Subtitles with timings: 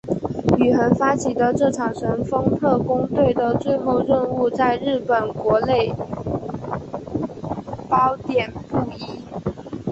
[0.57, 5.93] 宇垣发起的这场神风特攻队的最后任务在日本国内
[7.87, 9.21] 褒贬不一。